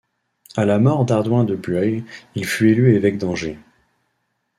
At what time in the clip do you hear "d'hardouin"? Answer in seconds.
1.05-1.43